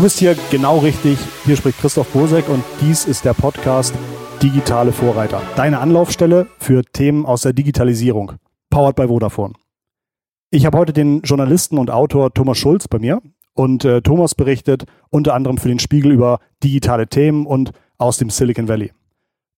[0.00, 1.18] Du bist hier genau richtig.
[1.44, 3.94] Hier spricht Christoph Bosek und dies ist der Podcast
[4.42, 5.42] Digitale Vorreiter.
[5.56, 8.32] Deine Anlaufstelle für Themen aus der Digitalisierung.
[8.70, 9.52] Powered by Vodafone.
[10.50, 13.20] Ich habe heute den Journalisten und Autor Thomas Schulz bei mir
[13.52, 18.30] und äh, Thomas berichtet unter anderem für den Spiegel über digitale Themen und aus dem
[18.30, 18.92] Silicon Valley.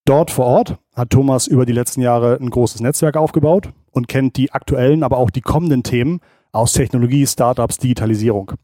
[0.07, 4.37] Dort vor Ort hat Thomas über die letzten Jahre ein großes Netzwerk aufgebaut und kennt
[4.37, 6.19] die aktuellen, aber auch die kommenden Themen
[6.51, 8.55] aus Technologie, Startups, Digitalisierung.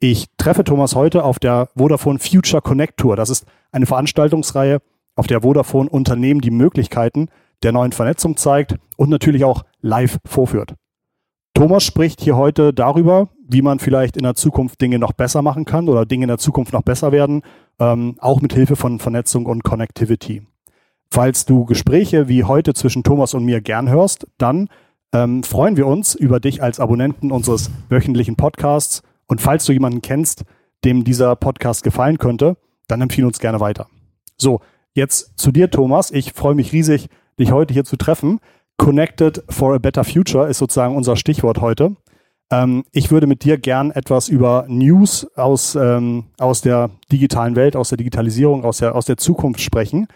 [0.00, 3.16] Ich treffe Thomas heute auf der Vodafone Future Connect Tour.
[3.16, 4.78] Das ist eine Veranstaltungsreihe,
[5.16, 7.28] auf der Vodafone Unternehmen die Möglichkeiten
[7.64, 10.74] der neuen Vernetzung zeigt und natürlich auch live vorführt.
[11.52, 15.64] Thomas spricht hier heute darüber, wie man vielleicht in der Zukunft Dinge noch besser machen
[15.64, 17.42] kann oder Dinge in der Zukunft noch besser werden,
[17.80, 20.46] ähm, auch mit Hilfe von Vernetzung und Connectivity.
[21.10, 24.68] Falls du Gespräche wie heute zwischen Thomas und mir gern hörst, dann
[25.12, 29.02] ähm, freuen wir uns über dich als Abonnenten unseres wöchentlichen Podcasts.
[29.28, 30.44] Und falls du jemanden kennst,
[30.84, 32.56] dem dieser Podcast gefallen könnte,
[32.88, 33.86] dann empfehle uns gerne weiter.
[34.36, 34.60] So,
[34.94, 36.10] jetzt zu dir, Thomas.
[36.10, 38.40] Ich freue mich riesig, dich heute hier zu treffen.
[38.76, 41.96] Connected for a Better Future ist sozusagen unser Stichwort heute.
[42.50, 47.76] Ähm, ich würde mit dir gern etwas über News aus, ähm, aus der digitalen Welt,
[47.76, 50.06] aus der Digitalisierung, aus der, aus der Zukunft sprechen.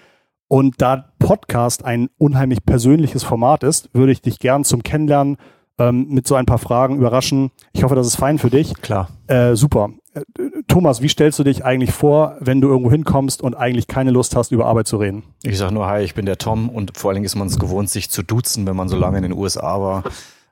[0.48, 5.38] Und da Podcast ein unheimlich persönliches Format ist, würde ich dich gern zum Kennenlernen
[5.78, 7.50] ähm, mit so ein paar Fragen überraschen.
[7.72, 8.74] Ich hoffe, das ist fein für dich.
[8.82, 9.08] Klar.
[9.26, 9.90] Äh, super.
[10.14, 10.22] Äh,
[10.68, 14.36] Thomas, wie stellst du dich eigentlich vor, wenn du irgendwo hinkommst und eigentlich keine Lust
[14.36, 15.22] hast, über Arbeit zu reden?
[15.42, 17.58] Ich sage nur, hi, ich bin der Tom und vor allen Dingen ist man es
[17.58, 20.04] gewohnt, sich zu duzen, wenn man so lange in den USA war.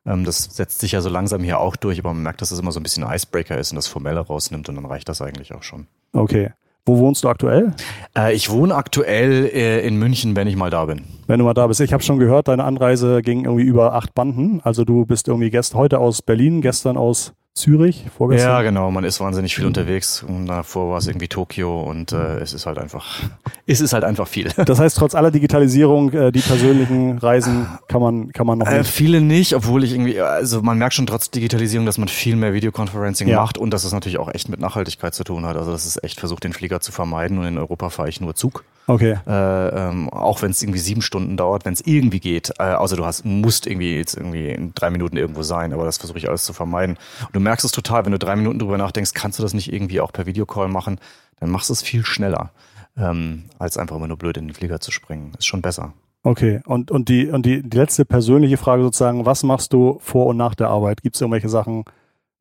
[0.07, 2.59] Ähm, das setzt sich ja so langsam hier auch durch, aber man merkt, dass es
[2.59, 5.55] immer so ein bisschen Icebreaker ist und das Formelle rausnimmt und dann reicht das eigentlich
[5.55, 5.87] auch schon.
[6.13, 6.53] Okay.
[6.87, 7.73] Wo wohnst du aktuell?
[8.17, 11.03] Äh, ich wohne aktuell äh, in München, wenn ich mal da bin.
[11.27, 11.81] Wenn du mal da bist.
[11.81, 14.61] Ich habe schon gehört, deine Anreise ging irgendwie über acht Banden.
[14.65, 18.49] Also du bist irgendwie gest heute aus Berlin, gestern aus Zürich, vorgestern?
[18.49, 18.93] Ja, genau.
[18.93, 20.23] Man ist wahnsinnig viel unterwegs.
[20.23, 23.23] Und davor war es irgendwie Tokio und äh, es ist halt einfach,
[23.67, 24.51] es ist halt einfach viel.
[24.71, 28.79] Das heißt, trotz aller Digitalisierung, äh, die persönlichen Reisen kann man, kann man noch äh,
[28.79, 28.89] nicht.
[28.89, 32.37] Äh, viele nicht, obwohl ich irgendwie, also man merkt schon trotz Digitalisierung, dass man viel
[32.37, 33.41] mehr Videoconferencing ja.
[33.41, 35.57] macht und dass es natürlich auch echt mit Nachhaltigkeit zu tun hat.
[35.57, 38.37] Also das ist echt versucht, den Flieger zu vermeiden und in Europa fahre ich nur
[38.37, 38.65] Zug.
[38.91, 39.17] Okay.
[39.27, 42.53] Äh, ähm, auch wenn es irgendwie sieben Stunden dauert, wenn es irgendwie geht.
[42.59, 45.99] Äh, außer du hast, musst irgendwie jetzt irgendwie in drei Minuten irgendwo sein, aber das
[45.99, 46.97] versuche ich alles zu vermeiden.
[47.33, 49.73] Und du merkst es total, wenn du drei Minuten drüber nachdenkst, kannst du das nicht
[49.73, 51.01] irgendwie auch per Videocall machen,
[51.41, 52.51] dann machst du es viel schneller,
[52.97, 55.33] ähm, als einfach immer nur blöd in den Flieger zu springen.
[55.39, 55.95] Ist schon besser.
[56.23, 60.27] Okay, und, und, die, und die, die letzte persönliche Frage sozusagen, was machst du vor
[60.27, 61.03] und nach der Arbeit?
[61.03, 61.85] Gibt es irgendwelche Sachen,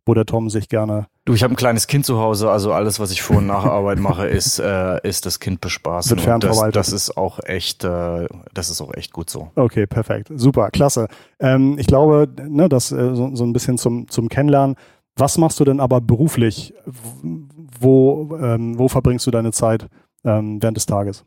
[0.10, 1.06] wo der Tom sich gerne.
[1.26, 3.64] Du, ich habe ein kleines Kind zu Hause, also alles, was ich vor und nach
[3.64, 6.10] Arbeit mache, ist, äh, ist das Kind bespaßen.
[6.10, 6.76] Wird fernverwaltet.
[6.76, 9.52] Das, das ist auch echt, äh, das ist auch echt gut so.
[9.54, 10.32] Okay, perfekt.
[10.34, 11.10] Super, klasse.
[11.40, 14.78] Ähm, ich glaube, ne, das äh, so, so ein bisschen zum, zum Kennenlernen.
[15.16, 16.74] Was machst du denn aber beruflich?
[17.80, 19.86] Wo, ähm, wo verbringst du deine Zeit
[20.26, 21.24] ähm, während des Tages?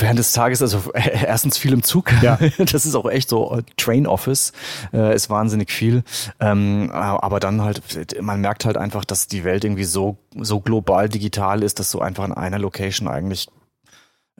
[0.00, 2.12] Während des Tages, also äh, erstens viel im Zug.
[2.22, 2.38] Ja.
[2.58, 4.52] Das ist auch echt so äh, Train Office,
[4.92, 6.02] äh, ist wahnsinnig viel.
[6.40, 7.82] Ähm, aber dann halt,
[8.20, 12.00] man merkt halt einfach, dass die Welt irgendwie so, so global digital ist, dass du
[12.00, 13.48] einfach in einer Location eigentlich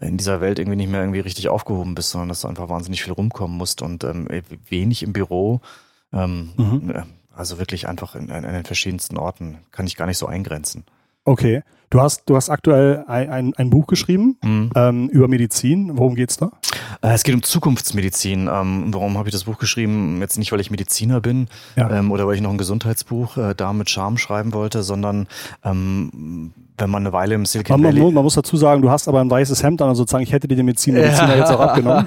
[0.00, 3.02] in dieser Welt irgendwie nicht mehr irgendwie richtig aufgehoben bist, sondern dass du einfach wahnsinnig
[3.02, 4.28] viel rumkommen musst und ähm,
[4.68, 5.60] wenig im Büro.
[6.12, 7.04] Ähm, mhm.
[7.34, 10.84] Also wirklich einfach in, in, in den verschiedensten Orten kann ich gar nicht so eingrenzen.
[11.28, 11.62] Okay.
[11.90, 14.70] Du hast, du hast aktuell ein, ein, ein Buch geschrieben mhm.
[14.74, 15.96] ähm, über Medizin.
[15.96, 16.50] Worum geht's da?
[17.02, 18.48] Äh, es geht um Zukunftsmedizin.
[18.52, 20.20] Ähm, warum habe ich das Buch geschrieben?
[20.20, 21.90] Jetzt nicht, weil ich Mediziner bin ja.
[21.90, 25.28] ähm, oder weil ich noch ein Gesundheitsbuch äh, da mit Charme schreiben wollte, sondern
[25.64, 28.04] ähm, wenn man eine Weile im Silicon man, Valley...
[28.04, 30.32] Man, man, muss dazu sagen, du hast aber ein weißes Hemd an, also sozusagen, ich
[30.32, 32.06] hätte dir den Mediziner, Mediziner jetzt auch abgenommen.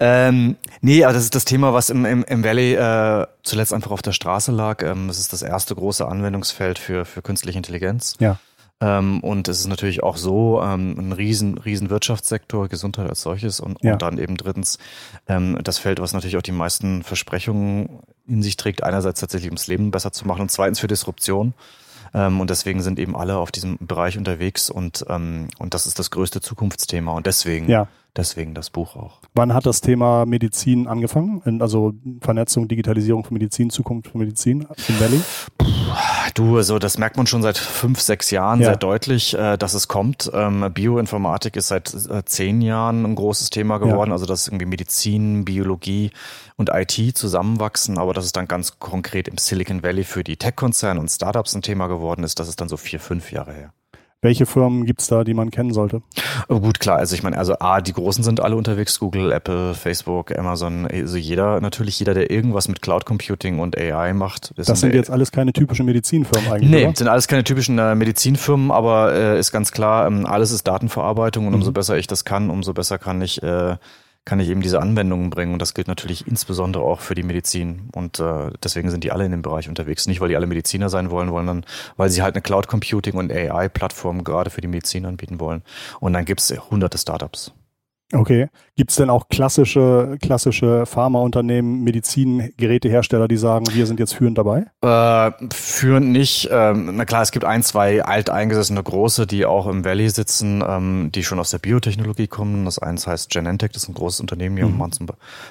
[0.00, 3.90] ähm, nee, aber das ist das Thema, was im, im, im Valley äh, zuletzt einfach
[3.90, 4.82] auf der Straße lag.
[4.82, 8.16] Ähm, das ist das erste große Anwendungsfeld für, für künstliche Intelligenz.
[8.20, 8.38] Ja.
[8.80, 13.60] Ähm, und es ist natürlich auch so ähm, ein riesen, riesen Wirtschaftssektor, Gesundheit als solches
[13.60, 13.92] und, ja.
[13.92, 14.78] und dann eben drittens
[15.28, 19.68] ähm, das Feld, was natürlich auch die meisten Versprechungen in sich trägt, einerseits tatsächlich ums
[19.68, 21.54] Leben besser zu machen und zweitens für Disruption.
[22.14, 25.98] Ähm, und deswegen sind eben alle auf diesem Bereich unterwegs und, ähm, und das ist
[25.98, 27.88] das größte Zukunftsthema und deswegen, ja.
[28.16, 29.20] deswegen das Buch auch.
[29.34, 31.60] Wann hat das Thema Medizin angefangen?
[31.60, 35.20] Also Vernetzung, Digitalisierung von Medizin, Zukunft von Medizin im Valley?
[36.34, 38.68] Du, also das merkt man schon seit fünf, sechs Jahren ja.
[38.68, 40.30] sehr deutlich, äh, dass es kommt.
[40.32, 44.14] Ähm, Bioinformatik ist seit äh, zehn Jahren ein großes Thema geworden, ja.
[44.14, 46.10] also dass irgendwie Medizin, Biologie
[46.56, 51.00] und IT zusammenwachsen, aber dass es dann ganz konkret im Silicon Valley für die Tech-Konzerne
[51.00, 53.72] und Startups ein Thema geworden ist, das ist dann so vier, fünf Jahre her.
[54.24, 56.00] Welche Firmen gibt's da, die man kennen sollte?
[56.48, 56.98] Oh, gut, klar.
[56.98, 61.16] Also ich meine, also A, die Großen sind alle unterwegs, Google, Apple, Facebook, Amazon, also
[61.16, 64.54] jeder, natürlich jeder, der irgendwas mit Cloud Computing und AI macht.
[64.56, 66.70] Das sind jetzt alles keine typischen Medizinfirmen eigentlich.
[66.70, 66.94] Nee, oder?
[66.94, 71.46] sind alles keine typischen äh, Medizinfirmen, aber äh, ist ganz klar, ähm, alles ist Datenverarbeitung
[71.46, 71.58] und mhm.
[71.58, 73.76] umso besser ich das kann, umso besser kann ich äh,
[74.24, 75.52] kann ich eben diese Anwendungen bringen.
[75.52, 77.88] Und das gilt natürlich insbesondere auch für die Medizin.
[77.92, 80.06] Und äh, deswegen sind die alle in dem Bereich unterwegs.
[80.06, 81.64] Nicht, weil die alle Mediziner sein wollen, sondern
[81.96, 85.62] weil sie halt eine Cloud Computing und AI-Plattform gerade für die Medizin anbieten wollen.
[86.00, 87.52] Und dann gibt es hunderte Startups.
[88.12, 88.48] Okay.
[88.76, 94.66] Gibt es denn auch klassische, klassische Pharmaunternehmen, Medizingerätehersteller, die sagen, wir sind jetzt führend dabei?
[94.82, 96.48] Äh, führend nicht.
[96.50, 101.10] Ähm, na klar, es gibt ein, zwei alteingesessene große, die auch im Valley sitzen, ähm,
[101.12, 102.66] die schon aus der Biotechnologie kommen.
[102.66, 104.72] Das eins heißt Genentech, das ist ein großes Unternehmen hier mhm.
[104.72, 105.06] und machen zum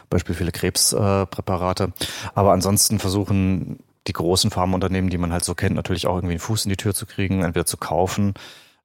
[0.09, 1.85] Beispiel viele Krebspräparate.
[1.85, 2.05] Äh,
[2.35, 6.39] Aber ansonsten versuchen die großen Pharmaunternehmen, die man halt so kennt, natürlich auch irgendwie einen
[6.39, 8.33] Fuß in die Tür zu kriegen, entweder zu kaufen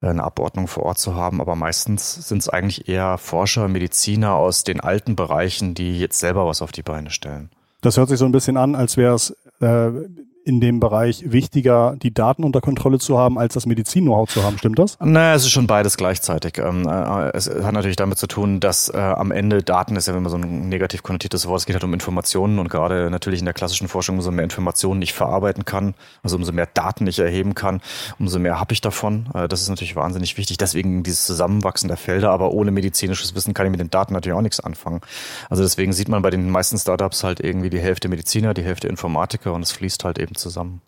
[0.00, 1.40] eine Abordnung vor Ort zu haben.
[1.40, 6.46] Aber meistens sind es eigentlich eher Forscher, Mediziner aus den alten Bereichen, die jetzt selber
[6.46, 7.50] was auf die Beine stellen.
[7.80, 9.90] Das hört sich so ein bisschen an, als wäre es äh,
[10.46, 14.56] in dem Bereich wichtiger, die Daten unter Kontrolle zu haben, als das Medizin-Know-how zu haben.
[14.58, 14.96] Stimmt das?
[15.00, 16.58] Naja, es ist schon beides gleichzeitig.
[16.58, 20.16] Ähm, äh, es hat natürlich damit zu tun, dass äh, am Ende Daten ist ja
[20.16, 21.58] immer so ein negativ konnotiertes Wort.
[21.58, 25.02] Es geht halt um Informationen und gerade natürlich in der klassischen Forschung, umso mehr Informationen
[25.02, 27.80] ich verarbeiten kann, also umso mehr Daten ich erheben kann,
[28.20, 29.26] umso mehr habe ich davon.
[29.34, 30.58] Äh, das ist natürlich wahnsinnig wichtig.
[30.58, 34.38] Deswegen dieses Zusammenwachsen der Felder, aber ohne medizinisches Wissen kann ich mit den Daten natürlich
[34.38, 35.00] auch nichts anfangen.
[35.50, 38.86] Also deswegen sieht man bei den meisten Startups halt irgendwie die Hälfte Mediziner, die Hälfte
[38.86, 40.80] Informatiker und es fließt halt eben zusammen.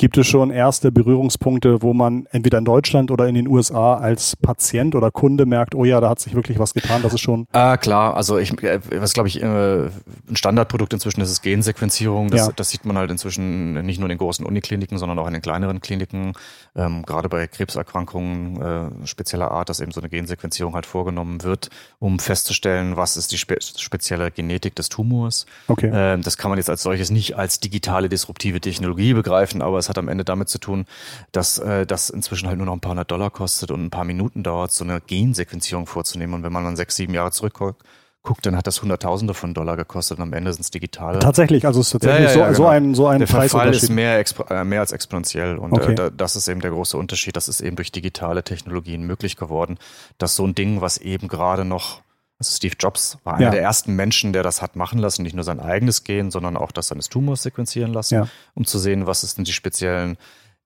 [0.00, 4.34] Gibt es schon erste Berührungspunkte, wo man entweder in Deutschland oder in den USA als
[4.34, 7.46] Patient oder Kunde merkt, oh ja, da hat sich wirklich was getan, das ist schon.
[7.52, 9.90] Äh, klar, also ich, äh, was glaube ich, äh, ein
[10.32, 12.30] Standardprodukt inzwischen ist es Gensequenzierung.
[12.30, 12.52] Das, ja.
[12.56, 15.42] das sieht man halt inzwischen nicht nur in den großen Unikliniken, sondern auch in den
[15.42, 16.32] kleineren Kliniken,
[16.74, 21.68] ähm, gerade bei Krebserkrankungen äh, spezieller Art, dass eben so eine Gensequenzierung halt vorgenommen wird,
[21.98, 25.44] um festzustellen, was ist die spe spezielle Genetik des Tumors.
[25.68, 25.90] Okay.
[25.92, 29.89] Ähm, das kann man jetzt als solches nicht als digitale disruptive Technologie begreifen, aber es
[29.90, 30.86] hat am Ende damit zu tun,
[31.32, 34.04] dass äh, das inzwischen halt nur noch ein paar hundert Dollar kostet und ein paar
[34.04, 36.34] Minuten dauert, so eine Gensequenzierung vorzunehmen.
[36.34, 37.84] Und wenn man dann sechs, sieben Jahre zurückguckt,
[38.22, 41.20] guckt, dann hat das Hunderttausende von Dollar gekostet und am Ende sind es digitale.
[41.20, 42.64] Tatsächlich, also es ist tatsächlich ja, ja, ja, so, genau.
[42.64, 45.94] so ein so ein Der Verfall ist mehr, äh, mehr als exponentiell und äh, okay.
[45.94, 47.36] äh, das ist eben der große Unterschied.
[47.36, 49.78] Das ist eben durch digitale Technologien möglich geworden,
[50.18, 52.02] dass so ein Ding, was eben gerade noch
[52.40, 53.50] also Steve Jobs war einer ja.
[53.50, 56.72] der ersten Menschen, der das hat machen lassen, nicht nur sein eigenes Gen, sondern auch
[56.72, 58.28] das seines Tumors sequenzieren lassen, ja.
[58.54, 60.16] um zu sehen, was denn die speziellen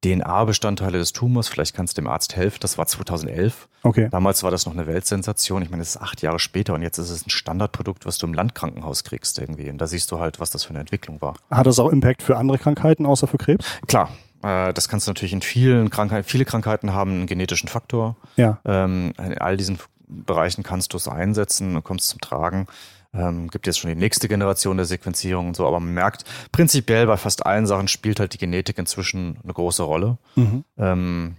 [0.04, 1.48] DNA-Bestandteile des Tumors.
[1.48, 2.58] Vielleicht kannst du dem Arzt helfen.
[2.60, 3.68] Das war 2011.
[3.82, 4.08] Okay.
[4.10, 5.62] Damals war das noch eine Weltsensation.
[5.62, 8.26] Ich meine, das ist acht Jahre später und jetzt ist es ein Standardprodukt, was du
[8.26, 9.68] im Landkrankenhaus kriegst irgendwie.
[9.70, 11.34] Und da siehst du halt, was das für eine Entwicklung war.
[11.50, 13.66] Hat das auch Impact für andere Krankheiten außer für Krebs?
[13.88, 14.10] Klar.
[14.42, 18.16] Äh, das kannst du natürlich in vielen Krankheiten, viele Krankheiten haben einen genetischen Faktor.
[18.36, 18.58] Ja.
[18.64, 22.66] Ähm, in all diesen Bereichen kannst du es einsetzen und kommst zum Tragen.
[23.12, 27.06] Ähm, gibt jetzt schon die nächste Generation der Sequenzierung und so, aber man merkt, prinzipiell
[27.06, 30.18] bei fast allen Sachen spielt halt die Genetik inzwischen eine große Rolle.
[30.34, 30.64] Mhm.
[30.76, 31.36] Ähm,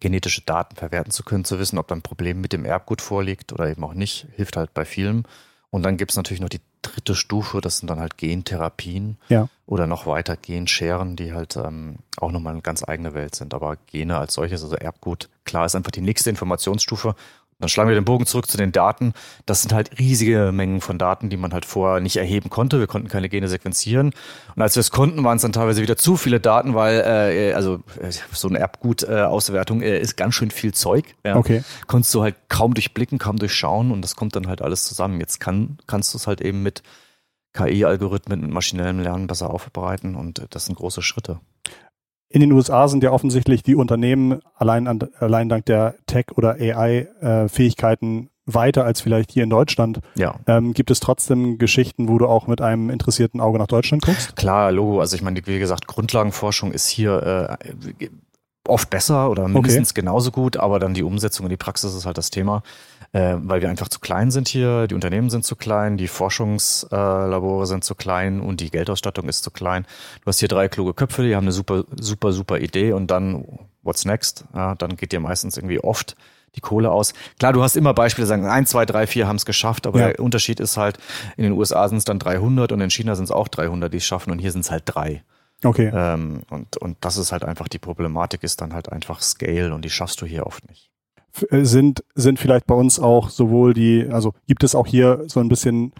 [0.00, 3.52] genetische Daten verwerten zu können, zu wissen, ob da ein Problem mit dem Erbgut vorliegt
[3.52, 5.22] oder eben auch nicht, hilft halt bei vielem.
[5.70, 9.48] Und dann gibt es natürlich noch die dritte Stufe, das sind dann halt Gentherapien ja.
[9.66, 13.54] oder noch weiter Genscheren, die halt ähm, auch nochmal eine ganz eigene Welt sind.
[13.54, 17.14] Aber Gene als solches, also Erbgut, klar ist einfach die nächste Informationsstufe
[17.58, 19.14] dann schlagen wir den Bogen zurück zu den Daten.
[19.46, 22.78] Das sind halt riesige Mengen von Daten, die man halt vorher nicht erheben konnte.
[22.80, 24.12] Wir konnten keine Gene sequenzieren.
[24.54, 27.52] Und als wir es konnten, waren es dann teilweise wieder zu viele Daten, weil äh,
[27.54, 31.14] also äh, so eine Erbgut-Auswertung äh, ist ganz schön viel Zeug.
[31.24, 31.36] Ja.
[31.36, 31.62] Okay.
[31.86, 35.20] Konntest du halt kaum durchblicken, kaum durchschauen und das kommt dann halt alles zusammen.
[35.20, 36.82] Jetzt kann, kannst du es halt eben mit
[37.54, 41.40] KI-Algorithmen und maschinellem Lernen besser aufbereiten und äh, das sind große Schritte.
[42.34, 46.56] In den USA sind ja offensichtlich die Unternehmen allein, an, allein dank der Tech- oder
[46.58, 50.00] AI-Fähigkeiten weiter als vielleicht hier in Deutschland.
[50.16, 50.34] Ja.
[50.48, 54.34] Ähm, gibt es trotzdem Geschichten, wo du auch mit einem interessierten Auge nach Deutschland guckst?
[54.34, 54.98] Klar, Logo.
[54.98, 58.04] Also ich meine, wie gesagt, Grundlagenforschung ist hier äh,
[58.66, 60.00] oft besser oder mindestens okay.
[60.00, 62.62] genauso gut, aber dann die Umsetzung in die Praxis ist halt das Thema,
[63.12, 67.66] äh, weil wir einfach zu klein sind hier, die Unternehmen sind zu klein, die Forschungslabore
[67.66, 69.86] sind zu klein und die Geldausstattung ist zu klein.
[70.22, 73.44] Du hast hier drei kluge Köpfe, die haben eine super, super, super Idee und dann
[73.82, 74.44] what's next?
[74.54, 76.16] Ja, dann geht dir meistens irgendwie oft
[76.56, 77.14] die Kohle aus.
[77.38, 80.08] Klar, du hast immer Beispiele, sagen, ein, zwei, drei, vier haben es geschafft, aber ja.
[80.08, 80.98] der Unterschied ist halt,
[81.36, 83.98] in den USA sind es dann 300 und in China sind es auch 300, die
[83.98, 85.22] es schaffen und hier sind es halt drei.
[85.64, 85.90] Okay.
[85.92, 89.84] Ähm, und, und das ist halt einfach die Problematik, ist dann halt einfach Scale und
[89.84, 90.90] die schaffst du hier oft nicht.
[91.50, 95.40] Äh, sind, sind vielleicht bei uns auch sowohl die, also gibt es auch hier so
[95.40, 95.92] ein bisschen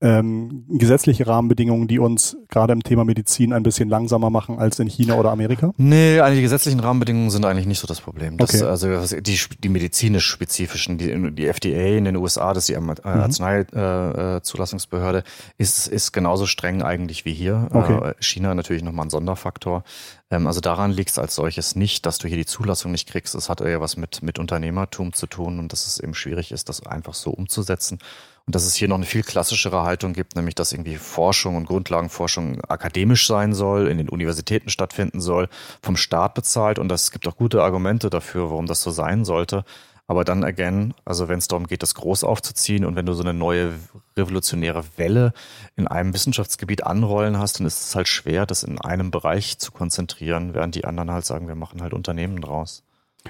[0.00, 4.88] ähm, gesetzliche Rahmenbedingungen, die uns gerade im Thema Medizin ein bisschen langsamer machen als in
[4.88, 5.72] China oder Amerika?
[5.76, 8.36] Nee, die gesetzlichen Rahmenbedingungen sind eigentlich nicht so das Problem.
[8.36, 8.62] Das, Okay.
[8.62, 12.90] Also die, die medizinisch spezifischen, die, die FDA in den USA, das ist die Mhm.
[13.04, 15.24] Arzneizulassungsbehörde, äh, Zulassungsbehörde,
[15.58, 17.68] ist, ist genauso streng eigentlich wie hier.
[17.72, 18.10] Okay.
[18.10, 19.82] Äh, China natürlich nochmal ein Sonderfaktor.
[20.30, 23.34] Ähm, also daran liegt es als solches nicht, dass du hier die Zulassung nicht kriegst.
[23.34, 26.68] Es hat eher was mit, mit Unternehmertum zu tun und dass es eben schwierig ist,
[26.68, 27.98] das einfach so umzusetzen.
[28.46, 31.66] Und dass es hier noch eine viel klassischere Haltung gibt, nämlich dass irgendwie Forschung und
[31.66, 35.48] Grundlagenforschung akademisch sein soll, in den Universitäten stattfinden soll,
[35.82, 36.78] vom Staat bezahlt.
[36.78, 39.64] Und es gibt auch gute Argumente dafür, warum das so sein sollte.
[40.06, 43.24] Aber dann again, also wenn es darum geht, das groß aufzuziehen und wenn du so
[43.24, 43.74] eine neue
[44.16, 45.32] revolutionäre Welle
[45.74, 49.72] in einem Wissenschaftsgebiet anrollen hast, dann ist es halt schwer, das in einem Bereich zu
[49.72, 52.85] konzentrieren, während die anderen halt sagen, wir machen halt Unternehmen draus.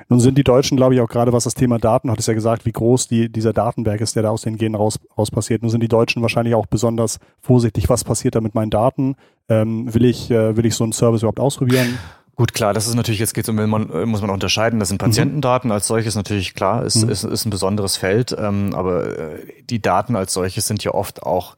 [0.08, 2.34] Nun sind die Deutschen, glaube ich, auch gerade was das Thema Daten, hat es ja
[2.34, 5.62] gesagt, wie groß die, dieser Datenberg ist, der da aus den Genen raus, raus passiert.
[5.62, 9.16] Nun sind die Deutschen wahrscheinlich auch besonders vorsichtig, was passiert da mit meinen Daten?
[9.48, 11.98] Ähm, will, ich, äh, will ich so einen Service überhaupt ausprobieren?
[12.36, 14.88] Gut, klar, das ist natürlich, jetzt geht's um, man, äh, muss man auch unterscheiden, das
[14.90, 17.08] sind Patientendaten als solches natürlich klar, ist, Mhm.
[17.08, 19.38] ist, ist ein besonderes Feld, ähm, aber äh,
[19.70, 21.56] die Daten als solches sind ja oft auch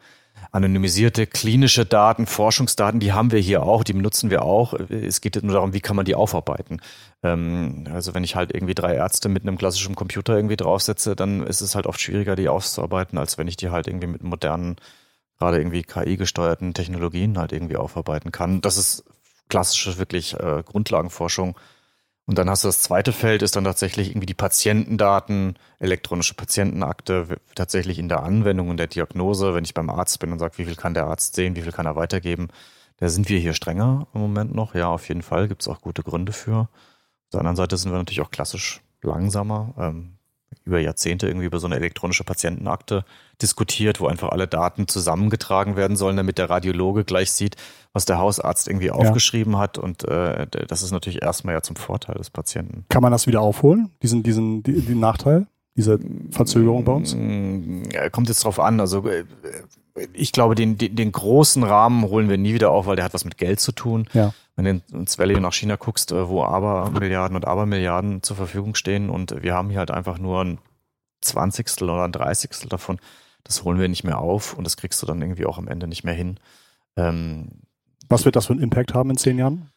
[0.50, 4.74] anonymisierte klinische Daten, Forschungsdaten, die haben wir hier auch, die benutzen wir auch.
[4.74, 6.80] Es geht nur darum, wie kann man die aufarbeiten.
[7.22, 11.46] Ähm, also wenn ich halt irgendwie drei Ärzte mit einem klassischen Computer irgendwie draufsetze, dann
[11.46, 14.76] ist es halt oft schwieriger, die auszuarbeiten, als wenn ich die halt irgendwie mit modernen,
[15.38, 18.60] gerade irgendwie KI-gesteuerten Technologien halt irgendwie aufarbeiten kann.
[18.60, 19.04] Das ist
[19.48, 21.56] klassische wirklich äh, Grundlagenforschung.
[22.28, 27.38] Und dann hast du das zweite Feld, ist dann tatsächlich irgendwie die Patientendaten, elektronische Patientenakte,
[27.54, 30.66] tatsächlich in der Anwendung und der Diagnose, wenn ich beim Arzt bin und sage, wie
[30.66, 32.48] viel kann der Arzt sehen, wie viel kann er weitergeben,
[32.98, 34.74] da sind wir hier strenger im Moment noch.
[34.74, 36.68] Ja, auf jeden Fall gibt es auch gute Gründe für.
[36.68, 39.72] Auf der anderen Seite sind wir natürlich auch klassisch langsamer.
[39.78, 40.17] Ähm,
[40.64, 43.04] über Jahrzehnte irgendwie über so eine elektronische Patientenakte
[43.40, 47.56] diskutiert, wo einfach alle Daten zusammengetragen werden sollen, damit der Radiologe gleich sieht,
[47.92, 49.78] was der Hausarzt irgendwie aufgeschrieben hat.
[49.78, 52.84] Und äh, das ist natürlich erstmal ja zum Vorteil des Patienten.
[52.88, 55.98] Kann man das wieder aufholen, diesen, diesen, die, den Nachteil, diese
[56.30, 57.14] Verzögerung bei uns?
[57.14, 58.80] Mm, ja, Kommt jetzt drauf an.
[58.80, 59.24] Also äh,
[60.12, 63.14] ich glaube, den, den, den großen Rahmen holen wir nie wieder auf, weil der hat
[63.14, 64.08] was mit Geld zu tun.
[64.12, 64.32] Ja.
[64.56, 69.10] Wenn du ins Valley nach China guckst, äh, wo Abermilliarden und Abermilliarden zur Verfügung stehen
[69.10, 70.58] und wir haben hier halt einfach nur ein
[71.20, 72.98] Zwanzigstel oder ein Dreißigstel davon,
[73.44, 75.86] das holen wir nicht mehr auf und das kriegst du dann irgendwie auch am Ende
[75.86, 76.38] nicht mehr hin.
[76.96, 77.62] Ähm,
[78.08, 79.70] Was wird das für einen Impact haben in zehn Jahren?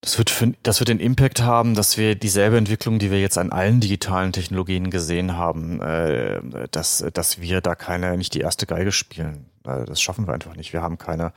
[0.00, 3.38] Das wird, für, das wird den Impact haben, dass wir dieselbe Entwicklung, die wir jetzt
[3.38, 8.66] an allen digitalen Technologien gesehen haben, äh, dass, dass wir da keine, nicht die erste
[8.66, 9.46] Geige spielen.
[9.64, 10.72] Äh, das schaffen wir einfach nicht.
[10.72, 11.32] Wir haben keine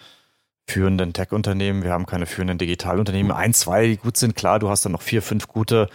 [0.70, 3.32] führenden Tech-Unternehmen, wir haben keine führenden Digitalunternehmen.
[3.32, 5.90] Ein, zwei, die gut sind, klar, du hast dann noch vier, fünf gute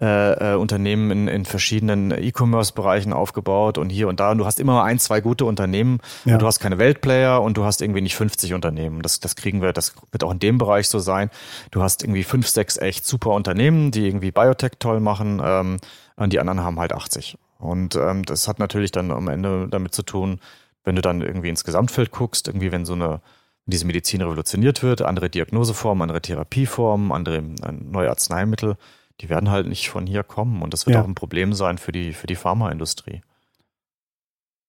[0.00, 4.30] äh, äh, Unternehmen in, in verschiedenen E-Commerce-Bereichen aufgebaut und hier und da.
[4.30, 6.34] Und du hast immer mal ein, zwei gute Unternehmen Ja.
[6.34, 9.02] und du hast keine Weltplayer und du hast irgendwie nicht 50 Unternehmen.
[9.02, 11.28] Das, das kriegen wir, das wird auch in dem Bereich so sein.
[11.70, 15.76] Du hast irgendwie fünf, sechs echt super Unternehmen, die irgendwie Biotech toll machen ähm,
[16.16, 17.36] und die anderen haben halt 80.
[17.58, 20.40] Und ähm, das hat natürlich dann am Ende damit zu tun,
[20.84, 23.20] wenn du dann irgendwie ins Gesamtfeld guckst, irgendwie wenn so eine
[23.66, 28.76] diese Medizin revolutioniert wird, andere Diagnoseformen, andere Therapieformen, andere äh, neue Arzneimittel,
[29.20, 31.02] die werden halt nicht von hier kommen und das wird Ja.
[31.02, 33.20] auch ein Problem sein für die für die Pharmaindustrie.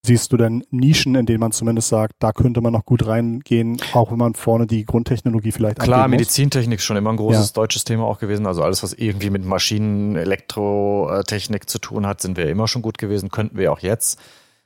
[0.04, 3.80] Siehst du denn Nischen, in denen man zumindest sagt, da könnte man noch gut reingehen,
[3.92, 6.08] auch wenn man vorne die Grundtechnologie vielleicht Klar?
[6.08, 7.52] Medizintechnik ist schon immer ein großes Ja.
[7.54, 8.44] deutsches Thema auch gewesen.
[8.46, 12.98] Also alles, was irgendwie mit Maschinen, Elektrotechnik zu tun hat, sind wir immer schon gut
[12.98, 14.18] gewesen, könnten wir auch jetzt.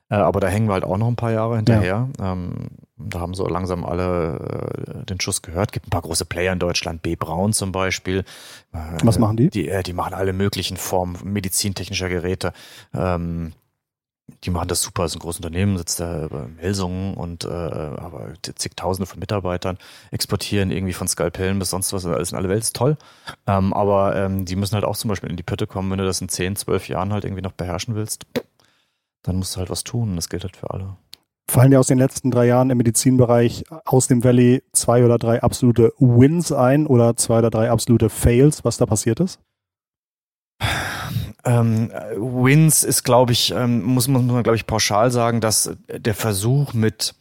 [0.08, 2.08] Äh, Aber da hängen wir halt auch noch ein paar Jahre hinterher.
[2.20, 5.72] Ähm, Da haben so langsam alle äh, den Schuss gehört.
[5.72, 7.16] Gibt ein paar große Player in Deutschland, B.
[7.16, 8.20] Braun zum Beispiel.
[8.72, 9.50] Äh, Was machen die?
[9.50, 12.52] Die, äh, die machen alle möglichen Formen medizintechnischer Geräte.
[12.94, 13.52] Ähm,
[14.42, 17.48] die machen das super, das ist ein großes Unternehmen, sitzt da bei Melsungen und äh,
[17.48, 19.78] aber zigtausende von Mitarbeitern
[20.10, 22.96] exportieren irgendwie von Skalpellen bis sonst was, alles in alle Welt ist toll.
[23.46, 26.04] Ähm, aber ähm, die müssen halt auch zum Beispiel in die Pötte kommen, wenn du
[26.04, 28.26] das in 10, 12 Jahren halt irgendwie noch beherrschen willst,
[29.26, 30.16] dann musst du halt was tun.
[30.16, 30.96] Das gilt halt für alle.
[31.48, 35.42] Fallen dir aus den letzten drei Jahren im Medizinbereich aus dem Valley zwei oder drei
[35.42, 39.38] absolute Wins ein oder zwei oder drei absolute Fails, was da passiert ist?
[41.44, 46.14] Ähm, Wins ist, glaube ich, ähm, muss, muss man, glaube ich, pauschal sagen, dass der
[46.14, 47.14] Versuch mit,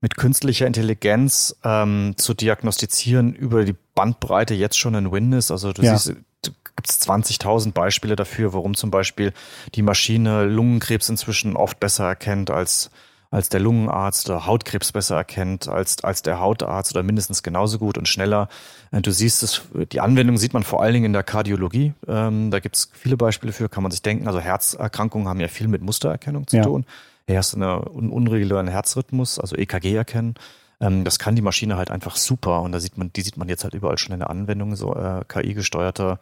[0.00, 5.52] mit künstlicher Intelligenz ähm, zu diagnostizieren über die Bandbreite jetzt schon ein Win ist.
[5.52, 5.96] Also du Ja.
[5.96, 9.32] siehst, du gibt's 20.000 Beispiele dafür, warum zum Beispiel
[9.74, 12.90] die Maschine Lungenkrebs inzwischen oft besser erkennt als
[13.32, 17.96] als der Lungenarzt oder Hautkrebs besser erkennt als, als der Hautarzt oder mindestens genauso gut
[17.96, 18.48] und schneller.
[18.90, 21.92] Äh, Du siehst es, die Anwendung sieht man vor allen Dingen in der Kardiologie.
[22.08, 24.26] Ähm, da gibt es viele Beispiele für, kann man sich denken.
[24.26, 26.64] Also Herzerkrankungen haben ja viel mit Mustererkennung zu Ja.
[26.64, 26.84] tun.
[27.28, 30.34] hey, hast du einen unregulären Herzrhythmus, also EKG erkennen.
[30.80, 33.48] Ähm, das kann die Maschine halt einfach super und da sieht man, die sieht man
[33.48, 36.18] jetzt halt überall schon in der Anwendung, so äh, KI-gesteuerter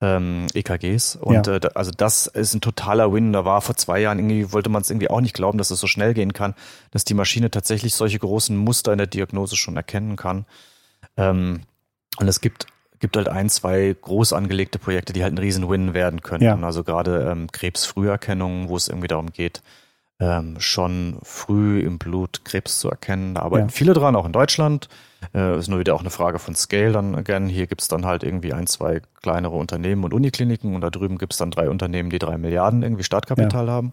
[0.00, 1.16] ähm, EKGs.
[1.16, 1.56] Und ja.
[1.56, 3.32] äh, also das ist ein totaler Win.
[3.32, 5.80] Da war vor zwei Jahren irgendwie, wollte man es irgendwie auch nicht glauben, dass es
[5.80, 6.54] so schnell gehen kann,
[6.90, 10.46] dass die Maschine tatsächlich solche großen Muster in der Diagnose schon erkennen kann.
[11.16, 11.62] Ähm,
[12.18, 12.66] und es gibt
[13.00, 16.44] gibt halt ein, zwei groß angelegte Projekte, die halt ein Riesen-Win werden könnten.
[16.44, 16.60] Ja.
[16.60, 19.62] Also gerade ähm, Krebsfrüherkennung, wo es irgendwie darum geht,
[20.20, 23.34] ähm, schon früh im Blut Krebs zu erkennen.
[23.34, 23.72] Da arbeiten ja.
[23.72, 24.88] viele dran, auch in Deutschland.
[25.34, 27.48] Äh, ist nur wieder auch eine Frage von Scale dann again.
[27.48, 31.36] Hier gibt's dann halt irgendwie ein, zwei kleinere Unternehmen und Unikliniken und da drüben gibt's
[31.36, 33.72] dann drei Unternehmen, die drei Milliarden irgendwie Startkapital ja.
[33.72, 33.92] haben.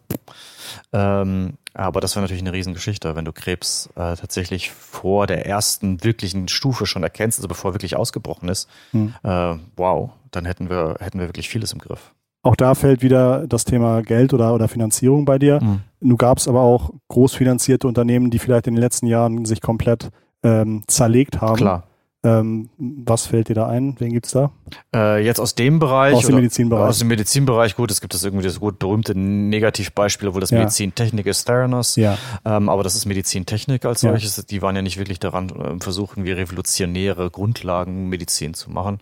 [0.93, 6.03] Ähm, aber das wäre natürlich eine Riesengeschichte, wenn du Krebs äh, tatsächlich vor der ersten
[6.03, 8.69] wirklichen Stufe schon erkennst, also bevor wirklich ausgebrochen ist.
[8.91, 9.13] Mhm.
[9.23, 12.13] Äh, wow, dann hätten wir, hätten wir wirklich vieles im Griff.
[12.41, 15.61] Auch da fällt wieder das Thema Geld oder, oder Finanzierung bei dir.
[15.61, 15.81] Mhm.
[15.99, 20.09] Nun gab es aber auch großfinanzierte Unternehmen, die vielleicht in den letzten Jahren sich komplett
[20.43, 21.57] ähm, zerlegt haben.
[21.57, 21.87] Klar.
[22.23, 23.95] Ähm, was fällt dir da ein?
[23.99, 24.51] Wen gibt's da?
[24.93, 26.15] Äh, jetzt aus dem Bereich?
[26.15, 26.89] Aus dem Medizinbereich.
[26.89, 30.59] Aus dem Medizinbereich, gut, es gibt das irgendwie das gut berühmte Negativbeispiel, wo das ja.
[30.59, 31.95] Medizintechnik ist Theranos.
[31.95, 32.17] Ja.
[32.43, 34.35] Ähm, aber das ist Medizintechnik als solches.
[34.35, 34.43] Ja.
[34.49, 38.99] Die waren ja nicht wirklich daran äh, versuchen, wie revolutionäre Grundlagen Medizin zu machen.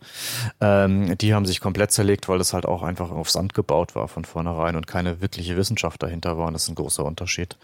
[0.60, 4.10] Ähm, die haben sich komplett zerlegt, weil das halt auch einfach auf Sand gebaut war
[4.10, 6.48] von vornherein und keine wirkliche Wissenschaft dahinter war.
[6.48, 7.58] Und das ist ein großer Unterschied.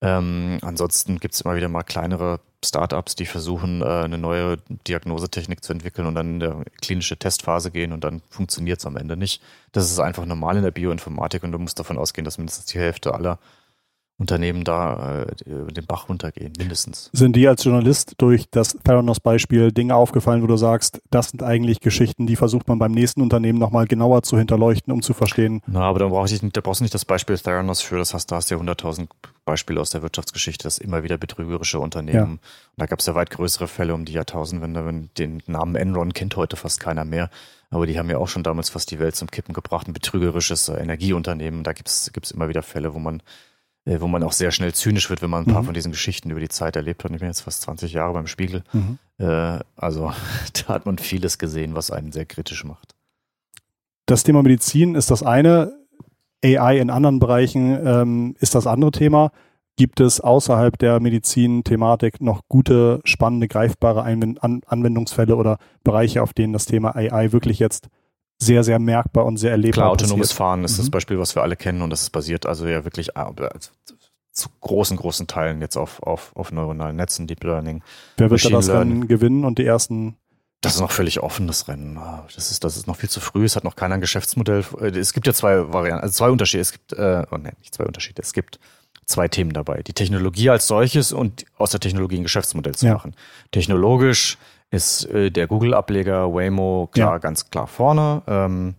[0.00, 5.62] Ähm, ansonsten gibt es immer wieder mal kleinere Startups, die versuchen, äh, eine neue Diagnosetechnik
[5.62, 9.16] zu entwickeln und dann in der klinische Testphase gehen und dann funktioniert es am Ende
[9.16, 9.42] nicht.
[9.72, 12.78] Das ist einfach normal in der Bioinformatik und du musst davon ausgehen, dass mindestens die
[12.78, 13.38] Hälfte aller
[14.16, 17.10] Unternehmen da äh, den Bach runtergehen, mindestens.
[17.12, 21.80] Sind dir als Journalist durch das Theranos-Beispiel Dinge aufgefallen, wo du sagst, das sind eigentlich
[21.80, 25.62] Geschichten, die versucht man beim nächsten Unternehmen nochmal genauer zu hinterleuchten, um zu verstehen?
[25.66, 28.14] Na, aber da, brauch ich nicht, da brauchst du nicht das Beispiel Theranos für, das
[28.14, 29.08] hast, da hast du ja 100.000
[29.44, 32.16] Beispiele aus der Wirtschaftsgeschichte, das immer wieder betrügerische Unternehmen.
[32.16, 32.24] Ja.
[32.24, 32.40] Und
[32.76, 36.36] da gab es ja weit größere Fälle um die Jahrtausendwende, wenn den Namen Enron kennt
[36.36, 37.30] heute fast keiner mehr.
[37.70, 40.68] Aber die haben ja auch schon damals fast die Welt zum Kippen gebracht, ein betrügerisches
[40.68, 41.64] äh, Energieunternehmen.
[41.64, 43.20] Da gibt es immer wieder Fälle, wo man
[43.86, 45.66] wo man auch sehr schnell zynisch wird, wenn man ein paar mhm.
[45.66, 47.10] von diesen Geschichten über die Zeit erlebt hat.
[47.10, 48.62] Ich bin jetzt fast 20 Jahre beim Spiegel.
[48.72, 48.98] Mhm.
[49.18, 50.12] Äh, also
[50.66, 52.94] da hat man vieles gesehen, was einen sehr kritisch macht.
[54.06, 55.72] Das Thema Medizin ist das eine.
[56.44, 59.32] AI in anderen Bereichen ähm, ist das andere Thema.
[59.76, 66.66] Gibt es außerhalb der Medizin-Thematik noch gute, spannende, greifbare Anwendungsfälle oder Bereiche, auf denen das
[66.66, 67.88] Thema AI wirklich jetzt
[68.44, 69.84] sehr, sehr merkbar und sehr erlebbar.
[69.84, 70.36] Klar, autonomes passiert.
[70.36, 70.82] Fahren ist mhm.
[70.82, 73.48] das Beispiel, was wir alle kennen und das ist basiert also ja wirklich äh,
[74.32, 77.82] zu großen, großen Teilen jetzt auf, auf, auf neuronalen Netzen, Deep Learning.
[78.16, 80.16] Wer wird da das Rennen gewinnen und die ersten
[80.64, 81.98] das ist noch völlig offenes Rennen.
[81.98, 83.44] Ah, das ist, das ist noch viel zu früh.
[83.44, 84.64] Es hat noch keiner ein Geschäftsmodell.
[84.80, 86.62] Äh, es gibt ja zwei Varianten, also zwei Unterschiede.
[86.62, 88.22] Es gibt, äh, oh nein, nicht zwei Unterschiede.
[88.22, 88.58] Es gibt
[89.04, 89.82] zwei Themen dabei.
[89.82, 92.94] Die Technologie als solches und aus der Technologie ein Geschäftsmodell zu ja.
[92.94, 93.14] machen.
[93.50, 94.38] Technologisch
[94.74, 97.18] ist äh, der Google-Ableger Waymo klar, ja.
[97.18, 98.22] ganz klar vorne.
[98.26, 98.74] Ähm,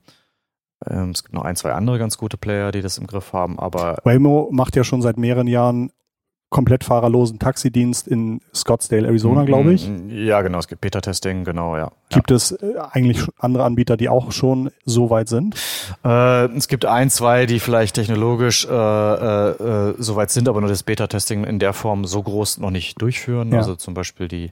[0.87, 3.59] ähm, es gibt noch ein, zwei andere ganz gute Player, die das im Griff haben,
[3.59, 3.97] aber.
[4.03, 5.91] Waymo macht ja schon seit mehreren Jahren
[6.49, 9.89] komplett fahrerlosen Taxidienst in Scottsdale, Arizona, mm, glaube ich.
[9.89, 11.91] Mm, ja, genau, es gibt Beta-Testing, genau, ja.
[12.09, 12.37] Gibt ja.
[12.37, 15.55] es äh, eigentlich andere Anbieter, die auch schon so weit sind?
[16.05, 20.61] Äh, es gibt ein, zwei, die vielleicht technologisch äh, äh, äh so weit sind, aber
[20.61, 23.51] nur das Beta-Testing in der Form so groß noch nicht durchführen.
[23.51, 23.57] Ja.
[23.57, 24.51] Also zum Beispiel die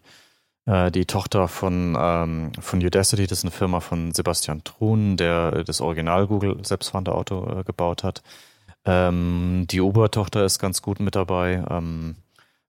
[0.65, 5.81] die Tochter von, ähm, von Udacity, das ist eine Firma von Sebastian Truhn, der das
[5.81, 8.23] Original Google selbstfahrende Auto äh, gebaut hat.
[8.85, 11.63] Ähm, die Uber-Tochter ist ganz gut mit dabei.
[11.69, 12.15] Ähm,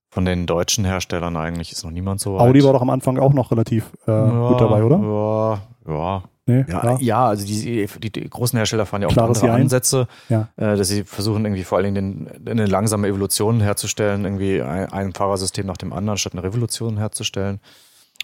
[0.09, 2.41] von den deutschen Herstellern eigentlich ist noch niemand so weit.
[2.41, 4.97] Audi war doch am Anfang auch noch relativ äh, ja, gut dabei, oder?
[4.97, 6.23] Ja, ja.
[6.47, 10.07] Nee, ja, ja, also die, die, die, großen Hersteller fahren ja auch Klares andere Ansätze,
[10.29, 10.47] ja.
[10.57, 14.91] äh, dass sie versuchen irgendwie vor allen Dingen den, eine langsame Evolution herzustellen, irgendwie ein,
[14.91, 17.59] ein Fahrersystem nach dem anderen, statt eine Revolution herzustellen.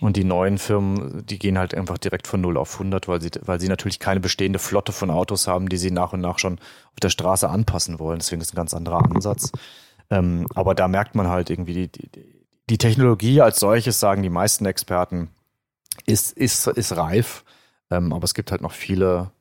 [0.02, 3.32] Und die neuen Firmen, die gehen halt einfach direkt von 0 auf 100, weil sie,
[3.44, 6.58] weil sie natürlich keine bestehende Flotte von Autos haben, die sie nach und nach schon
[6.58, 8.20] auf der Straße anpassen wollen.
[8.20, 9.52] Deswegen ist es ein ganz anderer Ansatz.
[10.10, 12.10] Ähm, aber da merkt man halt irgendwie, die, die,
[12.70, 15.30] die Technologie als solches, sagen die meisten Experten,
[16.06, 17.44] ist, ist, ist reif.
[17.92, 19.32] Ähm, aber es gibt halt noch viele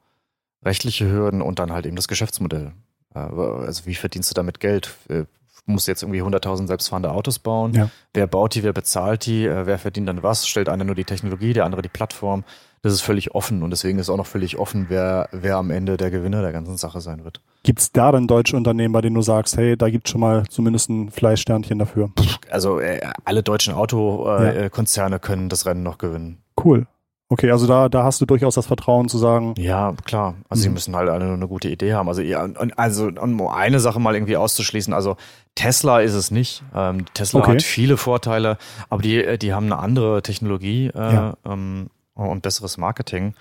[0.63, 2.73] rechtliche Hürden und dann halt eben das Geschäftsmodell.
[3.15, 4.95] Äh, also wie verdienst du damit Geld?
[5.09, 5.25] Äh,
[5.67, 7.73] muss jetzt irgendwie 100.000 selbstfahrende Autos bauen.
[7.75, 7.91] Ja.
[8.13, 10.47] Wer baut die, wer bezahlt die, äh, wer verdient dann was?
[10.49, 12.45] Stellt einer nur die Technologie, der andere die Plattform.
[12.83, 15.99] Das ist völlig offen und deswegen ist auch noch völlig offen, wer, wer am Ende
[15.99, 17.43] der Gewinner der ganzen Sache sein wird.
[17.63, 20.23] Gibt es da dann deutsche Unternehmen, bei denen du sagst, hey, da gibt es schon
[20.23, 22.11] mal zumindest ein Fleischsternchen dafür?
[22.51, 25.19] Also äh, alle deutschen Autokonzerne äh, ja.
[25.19, 26.39] können das Rennen noch gewinnen.
[26.63, 26.87] Cool.
[27.33, 29.55] Okay, also da, da hast du durchaus das Vertrauen zu sagen.
[29.57, 30.35] Ja, klar.
[30.49, 30.63] Also mhm.
[30.65, 32.09] sie müssen halt alle nur eine gute Idee haben.
[32.09, 35.17] Also, ja, also um eine Sache mal irgendwie auszuschließen, also
[35.55, 36.65] Tesla ist es nicht.
[36.75, 37.53] Ähm, Tesla okay.
[37.53, 41.35] hat viele Vorteile, aber die, die haben eine andere Technologie äh, ja.
[41.47, 43.35] ähm, und besseres Marketing.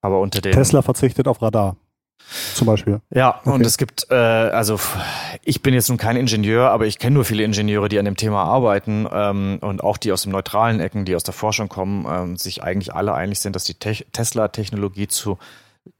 [0.00, 1.76] Aber unter den Tesla verzichtet auf Radar.
[2.54, 3.00] Zum Beispiel.
[3.10, 3.50] Ja, okay.
[3.50, 4.78] und es gibt, äh, also
[5.42, 8.16] ich bin jetzt nun kein Ingenieur, aber ich kenne nur viele Ingenieure, die an dem
[8.16, 12.06] Thema arbeiten ähm, und auch die aus dem neutralen Ecken, die aus der Forschung kommen,
[12.08, 15.38] ähm, sich eigentlich alle einig sind, dass die Te Tesla-Technologie zu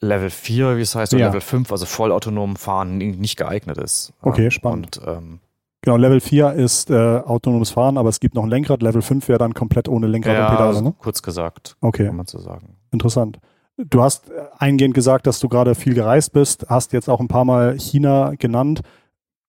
[0.00, 1.26] Level 4, wie es heißt, oder ja.
[1.28, 4.12] Level 5, also vollautonomen Fahren, nicht geeignet ist.
[4.22, 4.98] Okay, spannend.
[4.98, 5.40] Und, ähm,
[5.84, 8.80] Genau, Level 4 ist äh, autonomes Fahren, aber es gibt noch ein Lenkrad.
[8.80, 10.94] Level 5 wäre dann komplett ohne Lenkrad ja, und Pedale, ne?
[10.98, 11.76] kurz gesagt.
[11.82, 12.06] Okay.
[12.06, 12.78] Kann man so sagen.
[12.90, 13.38] Interessant.
[13.76, 17.44] Du hast eingehend gesagt, dass du gerade viel gereist bist, hast jetzt auch ein paar
[17.44, 18.82] Mal China genannt.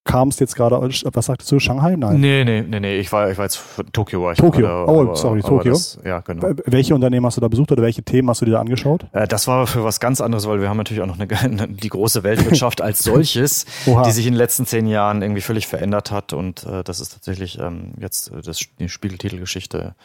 [0.02, 1.96] Kamst jetzt gerade, was sagtest du, Shanghai?
[1.96, 2.20] Nein.
[2.20, 2.98] Nee, nee, nee, nee.
[2.98, 3.60] Ich war, ich war jetzt
[3.92, 4.60] Tokio war ich Tokio.
[4.60, 5.72] Gerade, oh, aber, sorry, Tokio.
[5.72, 6.48] Das, ja, genau.
[6.64, 9.06] Welche Unternehmen hast du da besucht oder welche Themen hast du dir da angeschaut?
[9.12, 11.88] Äh, das war für was ganz anderes, weil wir haben natürlich auch noch eine, die
[11.88, 16.32] große Weltwirtschaft als solches, die sich in den letzten zehn Jahren irgendwie völlig verändert hat.
[16.32, 19.96] Und äh, das ist tatsächlich ähm, jetzt äh, das, die Spiegeltitelgeschichte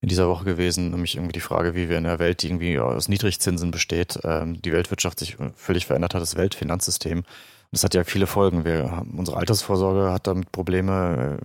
[0.00, 2.78] in dieser Woche gewesen, nämlich irgendwie die Frage, wie wir in einer Welt, die irgendwie
[2.78, 7.24] aus Niedrigzinsen besteht, ähm, die Weltwirtschaft sich völlig verändert hat, das Weltfinanzsystem.
[7.72, 8.64] Das hat ja viele Folgen.
[8.64, 11.38] Wir haben, unsere Altersvorsorge hat damit Probleme.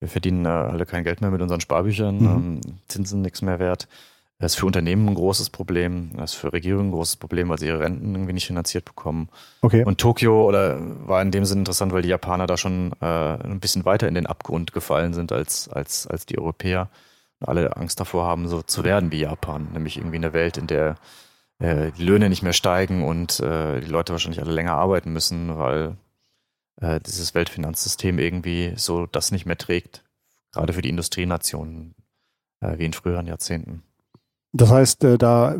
[0.00, 2.26] Wir verdienen äh, alle kein Geld mehr mit unseren Sparbüchern, mhm.
[2.26, 3.88] Ähm, Zinsen nichts mehr wert.
[4.40, 7.58] Das ist für Unternehmen ein großes Problem, das ist für Regierungen ein großes Problem, weil
[7.58, 9.28] sie ihre Renten irgendwie nicht finanziert bekommen.
[9.62, 9.82] Okay.
[9.82, 13.58] Und Tokio oder war in dem Sinne interessant, weil die Japaner da schon äh, ein
[13.58, 16.88] bisschen weiter in den Abgrund gefallen sind als, als, als die Europäer
[17.40, 20.96] alle Angst davor haben, so zu werden wie Japan, nämlich irgendwie eine Welt, in der
[21.58, 25.58] äh, die Löhne nicht mehr steigen und äh, die Leute wahrscheinlich alle länger arbeiten müssen,
[25.58, 25.96] weil
[26.80, 30.04] äh, dieses Weltfinanzsystem irgendwie so das nicht mehr trägt,
[30.52, 31.94] gerade für die Industrienationen
[32.60, 33.82] äh, wie in früheren Jahrzehnten.
[34.52, 35.56] Das heißt, äh, da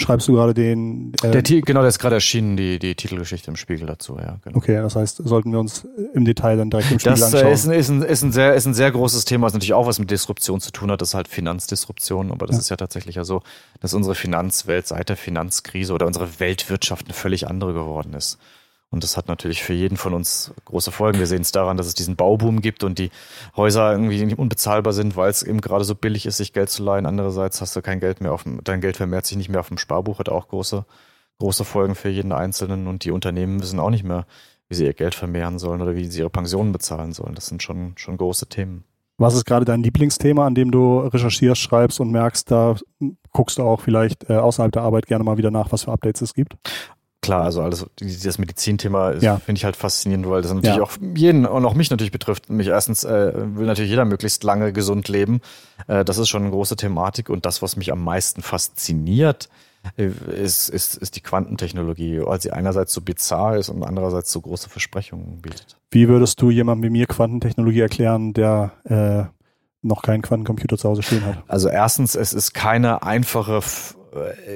[0.00, 1.12] schreibst du gerade den.
[1.22, 4.38] Äh der, genau, der ist gerade erschienen, die, die Titelgeschichte im Spiegel dazu, ja.
[4.44, 4.58] Genau.
[4.58, 7.50] Okay, das heißt, sollten wir uns im Detail dann direkt im Spiegel das, äh, anschauen.
[7.50, 9.74] Das ist ein, ist, ein, ist, ein sehr, ist ein sehr großes Thema, was natürlich
[9.74, 11.00] auch was mit Disruption zu tun hat.
[11.00, 12.60] Das ist halt Finanzdisruption, aber das ja.
[12.60, 13.42] ist ja tatsächlich ja so,
[13.80, 18.38] dass unsere Finanzwelt seit der Finanzkrise oder unsere Weltwirtschaft eine völlig andere geworden ist.
[18.90, 21.18] Und das hat natürlich für jeden von uns große Folgen.
[21.18, 23.10] Wir sehen es daran, dass es diesen Bauboom gibt und die
[23.56, 27.04] Häuser irgendwie unbezahlbar sind, weil es eben gerade so billig ist, sich Geld zu leihen.
[27.04, 29.68] Andererseits hast du kein Geld mehr auf dem, dein Geld vermehrt sich nicht mehr auf
[29.68, 30.84] dem Sparbuch, hat auch große,
[31.40, 32.86] große Folgen für jeden Einzelnen.
[32.86, 34.24] Und die Unternehmen wissen auch nicht mehr,
[34.68, 37.34] wie sie ihr Geld vermehren sollen oder wie sie ihre Pensionen bezahlen sollen.
[37.34, 38.84] Das sind schon, schon große Themen.
[39.18, 42.76] Was ist gerade dein Lieblingsthema, an dem du recherchierst, schreibst und merkst, da
[43.32, 46.20] guckst du auch vielleicht äh, außerhalb der Arbeit gerne mal wieder nach, was für Updates
[46.20, 46.56] es gibt?
[47.26, 49.36] Klar, also alles, das Medizinthema ja.
[49.36, 50.82] finde ich halt faszinierend, weil das natürlich ja.
[50.82, 52.48] auch jeden und auch mich natürlich betrifft.
[52.48, 55.40] Mich erstens äh, will natürlich jeder möglichst lange gesund leben.
[55.88, 59.48] Äh, das ist schon eine große Thematik und das, was mich am meisten fasziniert,
[59.96, 60.10] äh,
[60.42, 64.68] ist, ist, ist die Quantentechnologie, weil sie einerseits so bizarr ist und andererseits so große
[64.68, 65.76] Versprechungen bietet.
[65.90, 69.24] Wie würdest du jemandem wie mir Quantentechnologie erklären, der äh,
[69.82, 71.42] noch keinen Quantencomputer zu Hause stehen hat?
[71.48, 73.60] Also erstens, es ist keine einfache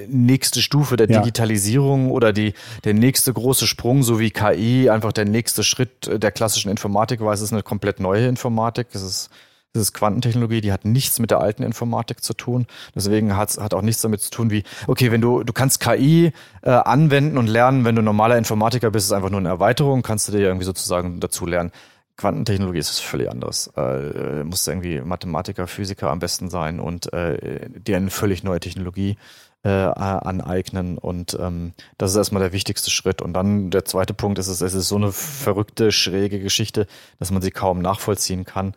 [0.08, 2.12] nächste Stufe der Digitalisierung ja.
[2.12, 6.70] oder die, der nächste große Sprung, so wie KI, einfach der nächste Schritt der klassischen
[6.70, 7.32] Informatik war.
[7.32, 8.88] Es ist eine komplett neue Informatik.
[8.92, 9.30] Es ist,
[9.72, 12.66] es ist Quantentechnologie, die hat nichts mit der alten Informatik zu tun.
[12.94, 16.32] Deswegen hat hat auch nichts damit zu tun wie, okay, wenn du, du kannst KI
[16.62, 20.28] äh, anwenden und lernen, wenn du normaler Informatiker bist, ist einfach nur eine Erweiterung, kannst
[20.28, 21.70] du dir irgendwie sozusagen dazu lernen.
[22.16, 23.68] Quantentechnologie ist was völlig anderes.
[23.76, 29.16] Äh, musst irgendwie Mathematiker, Physiker am besten sein und äh, dir eine völlig neue Technologie
[29.62, 30.98] äh, aneignen.
[30.98, 33.22] Und ähm, das ist erstmal der wichtigste Schritt.
[33.22, 36.86] Und dann der zweite Punkt ist, es, es ist so eine verrückte, schräge Geschichte,
[37.18, 38.74] dass man sie kaum nachvollziehen kann.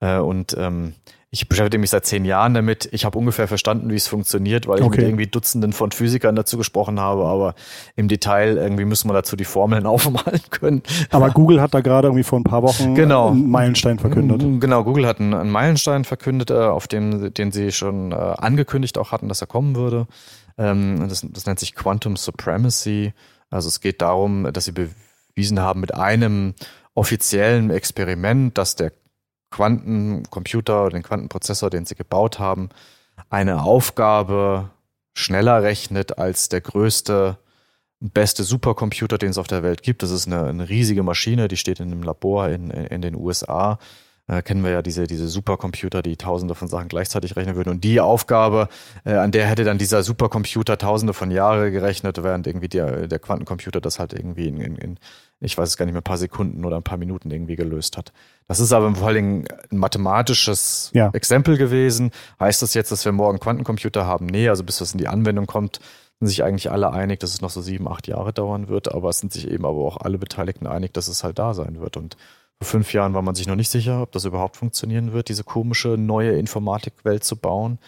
[0.00, 0.94] Äh, und ähm,
[1.36, 2.88] ich beschäftige mich seit zehn Jahren damit.
[2.92, 4.96] Ich habe ungefähr verstanden, wie es funktioniert, weil ich okay.
[4.96, 7.54] mit irgendwie Dutzenden von Physikern dazu gesprochen habe, aber
[7.94, 10.82] im Detail irgendwie müssen wir dazu die Formeln aufmalen können.
[11.10, 13.28] Aber Google hat da gerade irgendwie vor ein paar Wochen genau.
[13.28, 14.40] einen Meilenstein verkündet.
[14.60, 18.96] Genau, Google hat einen, einen Meilenstein verkündet, äh, auf dem, den sie schon äh, angekündigt
[18.96, 20.06] auch hatten, dass er kommen würde.
[20.56, 23.12] Ähm, das, das nennt sich Quantum Supremacy.
[23.50, 26.54] Also es geht darum, dass sie bewiesen haben mit einem
[26.94, 28.92] offiziellen Experiment, dass der
[29.56, 32.68] Quantencomputer oder den Quantenprozessor, den sie gebaut haben,
[33.30, 34.70] eine Aufgabe
[35.14, 37.38] schneller rechnet als der größte,
[38.00, 40.02] beste Supercomputer, den es auf der Welt gibt.
[40.02, 43.78] Das ist eine, eine riesige Maschine, die steht in einem Labor in, in den USA,
[44.28, 47.70] äh, kennen wir ja diese, diese Supercomputer, die tausende von Sachen gleichzeitig rechnen würden.
[47.70, 48.68] Und die Aufgabe,
[49.04, 53.18] äh, an der hätte dann dieser Supercomputer tausende von Jahre gerechnet, während irgendwie der, der
[53.18, 54.98] Quantencomputer das halt irgendwie in, in, in,
[55.40, 57.96] ich weiß es gar nicht mehr, ein paar Sekunden oder ein paar Minuten irgendwie gelöst
[57.96, 58.12] hat.
[58.48, 61.10] Das ist aber vor allen Dingen ein mathematisches ja.
[61.12, 62.12] Exempel gewesen.
[62.38, 64.26] Heißt das jetzt, dass wir morgen Quantencomputer haben?
[64.26, 65.80] Nee, also bis das in die Anwendung kommt,
[66.20, 69.10] sind sich eigentlich alle einig, dass es noch so sieben, acht Jahre dauern wird, aber
[69.10, 71.96] es sind sich eben aber auch alle Beteiligten einig, dass es halt da sein wird.
[71.96, 72.16] Und
[72.60, 75.44] vor fünf Jahren war man sich noch nicht sicher, ob das überhaupt funktionieren wird, diese
[75.44, 77.78] komische neue Informatikwelt zu bauen,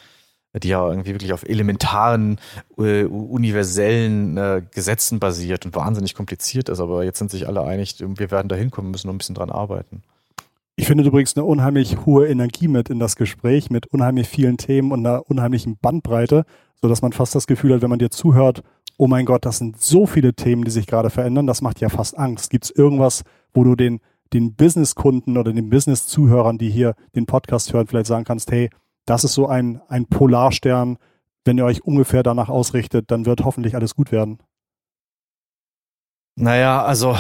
[0.54, 2.38] die ja irgendwie wirklich auf elementaren,
[2.76, 6.80] äh, universellen äh, Gesetzen basiert und wahnsinnig kompliziert ist.
[6.80, 9.50] Aber jetzt sind sich alle einig, wir werden da hinkommen, müssen noch ein bisschen dran
[9.50, 10.02] arbeiten.
[10.78, 14.92] Ich finde bringst eine unheimlich hohe Energie mit in das Gespräch, mit unheimlich vielen Themen
[14.92, 16.44] und einer unheimlichen Bandbreite,
[16.80, 18.62] sodass man fast das Gefühl hat, wenn man dir zuhört,
[18.96, 21.88] oh mein Gott, das sind so viele Themen, die sich gerade verändern, das macht ja
[21.88, 22.50] fast Angst.
[22.50, 23.98] Gibt es irgendwas, wo du den
[24.32, 28.70] den Business-Kunden oder den Business-Zuhörern, die hier den Podcast hören, vielleicht sagen kannst, hey,
[29.04, 30.98] das ist so ein, ein Polarstern.
[31.44, 34.38] Wenn ihr euch ungefähr danach ausrichtet, dann wird hoffentlich alles gut werden.
[36.36, 37.16] Naja, also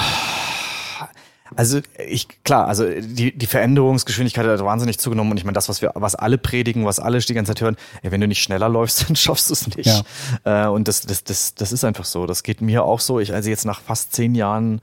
[1.56, 5.82] also ich klar, also die, die Veränderungsgeschwindigkeit hat wahnsinnig zugenommen und ich meine, das, was
[5.82, 8.68] wir, was alle predigen, was alle die ganze Zeit hören, ey, wenn du nicht schneller
[8.68, 10.04] läufst, dann schaffst du es nicht.
[10.44, 10.66] Ja.
[10.66, 12.26] Äh, und das, das, das, das ist einfach so.
[12.26, 13.20] Das geht mir auch so.
[13.20, 14.80] Ich, also jetzt nach fast zehn Jahren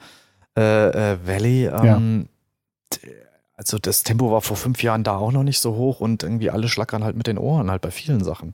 [0.58, 1.66] äh, äh, Valley.
[1.68, 2.28] Ähm,
[2.92, 3.10] ja.
[3.58, 6.50] Also das Tempo war vor fünf Jahren da auch noch nicht so hoch und irgendwie
[6.50, 8.54] alle schlackern halt mit den Ohren halt bei vielen Sachen.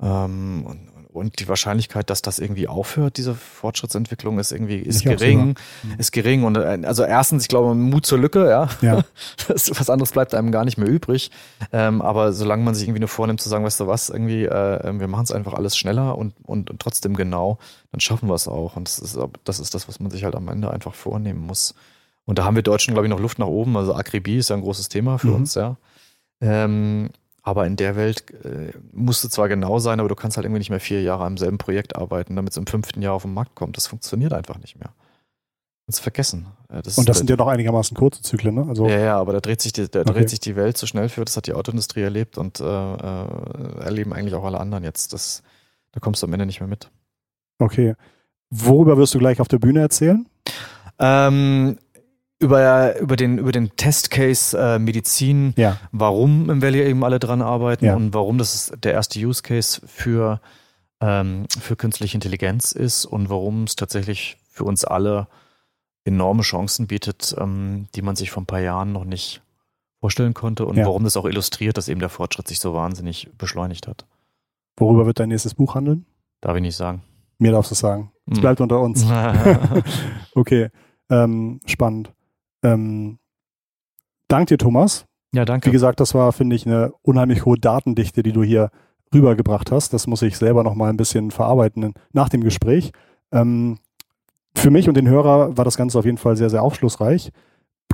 [0.00, 5.56] Ähm, und, und die Wahrscheinlichkeit, dass das irgendwie aufhört, diese Fortschrittsentwicklung, ist irgendwie ist gering,
[5.82, 5.94] mhm.
[5.98, 6.44] ist gering.
[6.44, 8.68] Und äh, also erstens, ich glaube, Mut zur Lücke, ja.
[8.82, 9.02] ja.
[9.48, 11.30] Das, was anderes bleibt einem gar nicht mehr übrig.
[11.72, 14.98] Ähm, aber solange man sich irgendwie nur vornimmt zu sagen, weißt du was, irgendwie, äh,
[14.98, 17.58] wir machen es einfach alles schneller und, und, und trotzdem genau,
[17.92, 18.76] dann schaffen wir es auch.
[18.76, 21.74] Und das ist, das ist das, was man sich halt am Ende einfach vornehmen muss.
[22.24, 23.76] Und da haben wir Deutschen, glaube ich, noch Luft nach oben.
[23.76, 25.34] Also Akribie ist ja ein großes Thema für mhm.
[25.34, 25.76] uns, ja.
[26.40, 27.10] Ähm,
[27.46, 30.58] aber in der Welt äh, musst du zwar genau sein, aber du kannst halt irgendwie
[30.58, 33.34] nicht mehr vier Jahre am selben Projekt arbeiten, damit es im fünften Jahr auf den
[33.34, 33.76] Markt kommt.
[33.76, 34.92] Das funktioniert einfach nicht mehr.
[35.86, 36.48] Das vergessen.
[36.68, 38.66] Das und das sind ja noch einigermaßen kurze Zyklen, ne?
[38.68, 40.12] Also ja, ja, aber da dreht sich die, da okay.
[40.12, 41.24] dreht sich die Welt so schnell für.
[41.24, 45.12] Das hat die Autoindustrie erlebt und äh, äh, erleben eigentlich auch alle anderen jetzt.
[45.12, 45.44] Das,
[45.92, 46.90] da kommst du am Ende nicht mehr mit.
[47.60, 47.94] Okay.
[48.50, 50.26] Worüber wirst du gleich auf der Bühne erzählen?
[50.98, 51.78] Ähm,
[52.38, 55.78] über, über den, über den Testcase äh, Medizin, ja.
[55.92, 57.96] warum im Valley eben alle dran arbeiten ja.
[57.96, 60.40] und warum das der erste Use Case für,
[61.00, 65.28] ähm, für künstliche Intelligenz ist und warum es tatsächlich für uns alle
[66.04, 69.42] enorme Chancen bietet, ähm, die man sich vor ein paar Jahren noch nicht
[70.00, 70.84] vorstellen konnte und ja.
[70.84, 74.06] warum das auch illustriert, dass eben der Fortschritt sich so wahnsinnig beschleunigt hat.
[74.76, 76.04] Worüber wird dein nächstes Buch handeln?
[76.42, 77.02] Darf ich nicht sagen.
[77.38, 78.12] Mir darfst du sagen.
[78.26, 78.40] Es hm.
[78.42, 79.06] bleibt unter uns.
[80.34, 80.68] okay,
[81.10, 82.12] ähm, spannend.
[82.62, 83.18] Ähm,
[84.28, 85.06] dank dir, Thomas.
[85.32, 85.68] Ja, danke.
[85.68, 88.70] Wie gesagt, das war, finde ich, eine unheimlich hohe Datendichte, die du hier
[89.14, 89.92] rübergebracht hast.
[89.92, 92.92] Das muss ich selber noch mal ein bisschen verarbeiten nach dem Gespräch.
[93.32, 93.78] Ähm,
[94.54, 97.30] für mich und den Hörer war das Ganze auf jeden Fall sehr, sehr aufschlussreich.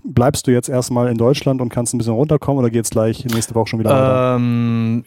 [0.05, 3.25] Bleibst du jetzt erstmal in Deutschland und kannst ein bisschen runterkommen oder geht es gleich
[3.25, 4.37] nächste Woche schon wieder weiter?
[4.37, 5.05] Ähm,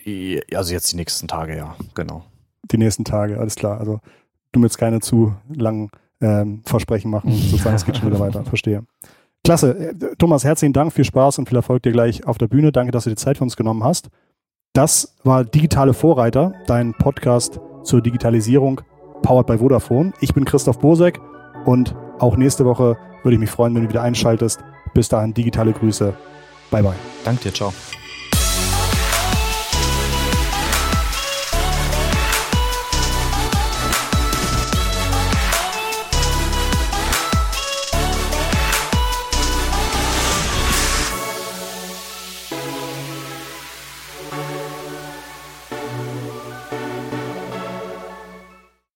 [0.54, 2.24] also jetzt die nächsten Tage, ja, genau.
[2.72, 3.80] Die nächsten Tage, alles klar.
[3.80, 4.00] Also
[4.52, 5.89] du willst keine zu langen
[6.22, 8.84] ähm, Versprechen machen, sozusagen, es geht schon wieder weiter, verstehe.
[9.46, 9.94] Klasse.
[10.18, 12.72] Thomas, herzlichen Dank, viel Spaß und viel Erfolg dir gleich auf der Bühne.
[12.72, 14.10] Danke, dass du dir Zeit für uns genommen hast.
[14.74, 18.82] Das war Digitale Vorreiter, dein Podcast zur Digitalisierung,
[19.22, 20.14] powered by Vodafone.
[20.20, 21.22] Ich bin Christoph Bosek
[21.66, 24.60] und auch nächste Woche würde ich mich freuen, wenn du wieder einschaltest.
[24.96, 26.14] Bis dahin, digitale Grüße.
[26.72, 26.94] Bye, bye.
[27.24, 27.72] Danke dir, ciao.